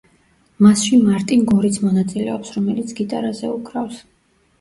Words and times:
მასში 0.65 0.97
მარტინ 1.09 1.43
გორიც 1.51 1.77
მონაწილეობს, 1.87 2.55
რომელიც 2.57 2.95
გიტარაზე 3.01 3.51
უკრავს. 3.59 4.01